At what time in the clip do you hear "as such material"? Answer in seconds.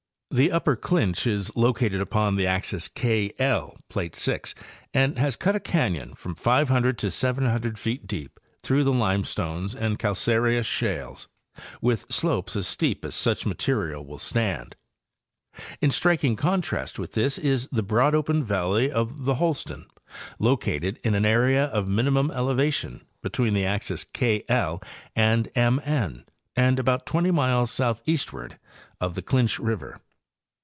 13.03-14.05